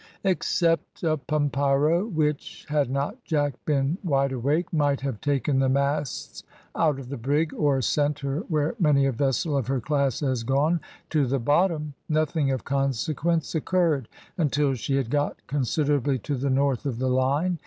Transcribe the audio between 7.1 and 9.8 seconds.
brig, or sent her where many a vessel of her